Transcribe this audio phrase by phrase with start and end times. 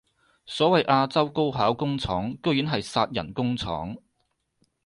[0.47, 3.97] 所謂亞洲高考工廠居然係殺人工廠